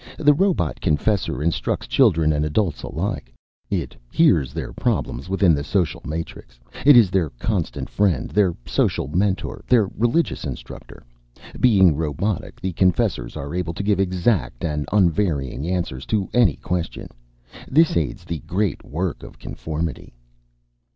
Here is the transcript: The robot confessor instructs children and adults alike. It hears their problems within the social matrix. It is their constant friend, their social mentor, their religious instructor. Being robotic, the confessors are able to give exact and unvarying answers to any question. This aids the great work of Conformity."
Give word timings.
The 0.17 0.33
robot 0.33 0.81
confessor 0.81 1.43
instructs 1.43 1.85
children 1.85 2.33
and 2.33 2.43
adults 2.43 2.81
alike. 2.81 3.31
It 3.69 3.95
hears 4.11 4.51
their 4.51 4.73
problems 4.73 5.29
within 5.29 5.53
the 5.53 5.63
social 5.63 6.01
matrix. 6.03 6.59
It 6.87 6.97
is 6.97 7.11
their 7.11 7.29
constant 7.37 7.87
friend, 7.87 8.27
their 8.31 8.55
social 8.65 9.07
mentor, 9.09 9.63
their 9.67 9.85
religious 9.95 10.43
instructor. 10.43 11.03
Being 11.59 11.95
robotic, 11.95 12.59
the 12.59 12.73
confessors 12.73 13.37
are 13.37 13.53
able 13.53 13.75
to 13.75 13.83
give 13.83 13.99
exact 13.99 14.65
and 14.65 14.87
unvarying 14.91 15.67
answers 15.67 16.07
to 16.07 16.27
any 16.33 16.55
question. 16.55 17.07
This 17.67 17.95
aids 17.95 18.23
the 18.23 18.39
great 18.39 18.83
work 18.83 19.21
of 19.21 19.37
Conformity." 19.37 20.15